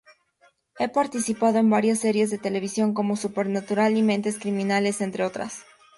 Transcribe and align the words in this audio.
Ha 0.79 0.87
participado 0.87 1.59
en 1.59 1.69
varias 1.69 1.99
series 1.99 2.31
de 2.31 2.39
televisión 2.39 2.95
como 2.95 3.15
Supernatural 3.15 3.95
y 3.97 4.01
Mentes 4.01 4.39
criminales, 4.39 4.99
entre 4.99 5.23
otras. 5.23 5.61